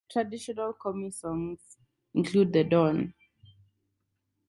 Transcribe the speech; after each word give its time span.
Traditional 0.09 0.73
Komi 0.73 1.13
songs 1.13 1.77
include 2.15 2.53
"The 2.53 2.63
Dawn". 2.63 3.13